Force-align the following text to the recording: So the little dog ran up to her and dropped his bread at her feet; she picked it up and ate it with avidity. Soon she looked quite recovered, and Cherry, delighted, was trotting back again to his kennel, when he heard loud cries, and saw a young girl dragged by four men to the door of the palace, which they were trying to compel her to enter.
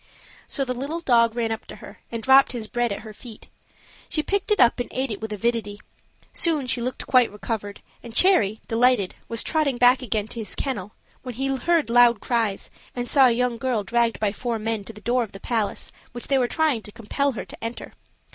So 0.47 0.65
the 0.65 0.73
little 0.73 0.99
dog 1.01 1.35
ran 1.35 1.51
up 1.51 1.67
to 1.67 1.75
her 1.75 1.99
and 2.11 2.23
dropped 2.23 2.53
his 2.53 2.65
bread 2.65 2.91
at 2.91 3.01
her 3.01 3.13
feet; 3.13 3.49
she 4.09 4.23
picked 4.23 4.49
it 4.49 4.59
up 4.59 4.79
and 4.79 4.89
ate 4.91 5.11
it 5.11 5.21
with 5.21 5.31
avidity. 5.31 5.79
Soon 6.33 6.65
she 6.65 6.81
looked 6.81 7.05
quite 7.05 7.31
recovered, 7.31 7.81
and 8.01 8.11
Cherry, 8.15 8.61
delighted, 8.67 9.13
was 9.29 9.43
trotting 9.43 9.77
back 9.77 10.01
again 10.01 10.27
to 10.29 10.39
his 10.39 10.55
kennel, 10.55 10.93
when 11.21 11.35
he 11.35 11.55
heard 11.55 11.91
loud 11.91 12.19
cries, 12.19 12.71
and 12.95 13.07
saw 13.07 13.27
a 13.27 13.31
young 13.31 13.59
girl 13.59 13.83
dragged 13.83 14.19
by 14.19 14.31
four 14.31 14.57
men 14.57 14.83
to 14.85 14.91
the 14.91 15.01
door 15.01 15.21
of 15.21 15.33
the 15.33 15.39
palace, 15.39 15.91
which 16.13 16.29
they 16.29 16.39
were 16.39 16.47
trying 16.47 16.81
to 16.81 16.91
compel 16.91 17.33
her 17.33 17.45
to 17.45 17.63
enter. 17.63 17.93